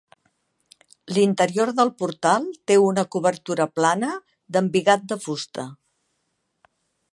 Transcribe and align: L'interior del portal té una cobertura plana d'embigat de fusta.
L'interior 1.17 1.71
del 1.79 1.91
portal 1.99 2.47
té 2.71 2.79
una 2.85 3.05
cobertura 3.17 3.69
plana 3.81 4.11
d'embigat 4.57 5.07
de 5.13 5.21
fusta. 5.27 5.67